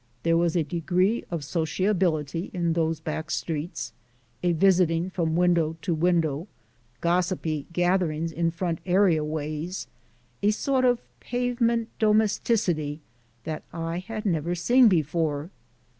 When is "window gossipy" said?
5.93-7.67